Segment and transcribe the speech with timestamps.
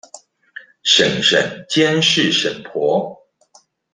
[0.83, 3.27] 嬸嬸監視嬸婆